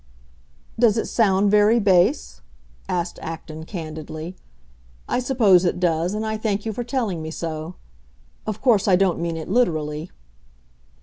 [0.79, 2.41] "Does it sound very base?"
[2.89, 4.35] asked Acton, candidly.
[5.07, 7.75] "I suppose it does, and I thank you for telling me so.
[8.47, 10.09] Of course, I don't mean it literally."